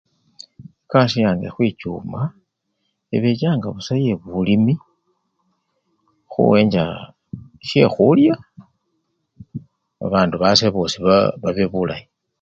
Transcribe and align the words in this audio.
Ekasii 0.85 1.23
yange 1.25 1.47
khwichuma, 1.53 2.21
ebechanga 3.15 3.67
busa 3.75 3.93
yebulimi 4.05 4.73
khuyenja 6.31 6.83
sekhulya 7.67 8.35
babandu 9.99 10.35
base 10.43 10.65
bosii 10.73 11.03
baa! 11.05 11.33
babe 11.41 11.63
bulayi. 11.71 12.05